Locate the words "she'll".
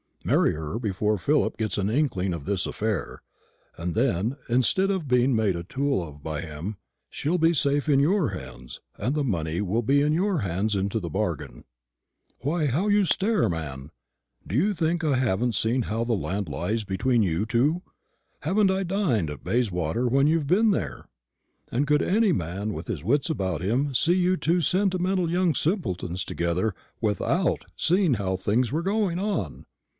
7.09-7.37